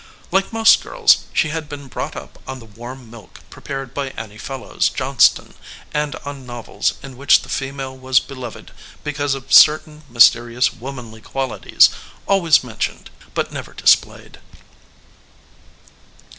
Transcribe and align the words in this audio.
Like 0.31 0.51
most 0.51 0.81
girls 0.81 1.25
she 1.31 1.49
had 1.49 1.69
been 1.69 1.87
brought 1.87 2.15
up 2.15 2.39
on 2.47 2.57
the 2.57 2.65
warm 2.65 3.11
milk 3.11 3.41
prepared 3.51 3.93
by 3.93 4.09
Annie 4.17 4.39
Fellows 4.39 4.89
Johnston 4.89 5.53
and 5.93 6.15
on 6.25 6.43
novels 6.43 6.95
in 7.03 7.17
which 7.17 7.41
the 7.43 7.49
female 7.49 7.95
was 7.95 8.19
beloved 8.19 8.71
because 9.03 9.35
of 9.35 9.53
certain 9.53 10.01
mysterious 10.09 10.73
womanly 10.73 11.21
qualities 11.21 11.91
always 12.25 12.63
mentioned 12.63 13.11
but 13.35 13.51
never 13.51 13.75
displayed. 13.75 14.39